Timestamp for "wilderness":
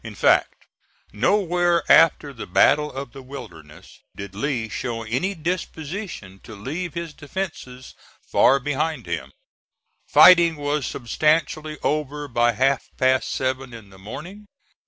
3.21-3.99